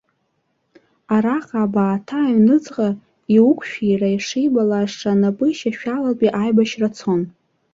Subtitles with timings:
[1.15, 2.89] Араҟа абааҭа аҩныҵҟа
[3.35, 7.21] иуқәшәира ишибалаша напышьашәалатәи аибашьра цон.